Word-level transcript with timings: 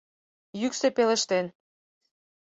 Йӱксӧ 0.59 0.87
пелештен. 0.95 1.45